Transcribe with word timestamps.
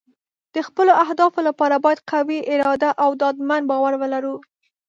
د 0.53 0.55
خپلو 0.67 0.91
اهدافو 1.03 1.39
لپاره 1.47 1.75
باید 1.85 2.05
قوي 2.11 2.39
اراده 2.53 2.89
او 3.03 3.09
ډاډمن 3.19 3.61
باور 3.69 3.93
ولرو. 3.97 4.35